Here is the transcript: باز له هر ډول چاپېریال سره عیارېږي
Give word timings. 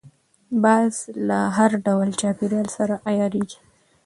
باز 0.63 0.93
له 1.27 1.39
هر 1.57 1.71
ډول 1.85 2.09
چاپېریال 2.19 2.67
سره 2.77 2.95
عیارېږي 3.09 3.59